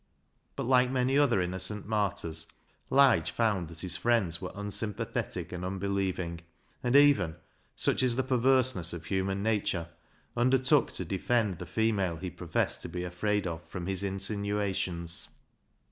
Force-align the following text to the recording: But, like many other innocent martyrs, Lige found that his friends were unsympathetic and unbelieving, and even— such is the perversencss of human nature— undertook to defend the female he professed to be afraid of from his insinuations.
But, 0.55 0.63
like 0.63 0.89
many 0.89 1.15
other 1.15 1.39
innocent 1.39 1.85
martyrs, 1.85 2.47
Lige 2.89 3.29
found 3.29 3.67
that 3.67 3.81
his 3.81 3.97
friends 3.97 4.41
were 4.41 4.51
unsympathetic 4.55 5.51
and 5.51 5.63
unbelieving, 5.63 6.41
and 6.81 6.95
even— 6.95 7.35
such 7.85 8.01
is 8.01 8.15
the 8.15 8.23
perversencss 8.23 8.93
of 8.93 9.05
human 9.05 9.43
nature— 9.43 9.89
undertook 10.35 10.91
to 10.93 11.05
defend 11.05 11.59
the 11.59 11.67
female 11.67 12.15
he 12.15 12.31
professed 12.31 12.81
to 12.81 12.89
be 12.89 13.03
afraid 13.03 13.45
of 13.45 13.61
from 13.67 13.85
his 13.85 14.01
insinuations. 14.01 15.29